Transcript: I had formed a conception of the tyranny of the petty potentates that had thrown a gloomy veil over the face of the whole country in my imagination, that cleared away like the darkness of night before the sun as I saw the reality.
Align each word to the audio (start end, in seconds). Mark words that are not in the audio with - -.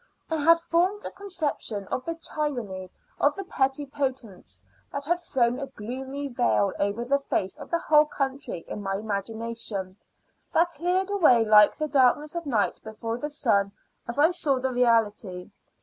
I 0.31 0.37
had 0.37 0.59
formed 0.59 1.05
a 1.05 1.11
conception 1.11 1.85
of 1.89 2.03
the 2.05 2.15
tyranny 2.15 2.89
of 3.19 3.35
the 3.35 3.43
petty 3.43 3.85
potentates 3.85 4.63
that 4.91 5.05
had 5.05 5.19
thrown 5.19 5.59
a 5.59 5.67
gloomy 5.67 6.27
veil 6.27 6.73
over 6.79 7.05
the 7.05 7.19
face 7.19 7.55
of 7.59 7.69
the 7.69 7.77
whole 7.77 8.05
country 8.07 8.65
in 8.67 8.81
my 8.81 8.95
imagination, 8.95 9.97
that 10.53 10.71
cleared 10.71 11.11
away 11.11 11.45
like 11.45 11.77
the 11.77 11.87
darkness 11.87 12.33
of 12.33 12.47
night 12.47 12.81
before 12.83 13.19
the 13.19 13.29
sun 13.29 13.73
as 14.07 14.17
I 14.17 14.31
saw 14.31 14.57
the 14.57 14.73
reality. 14.73 15.51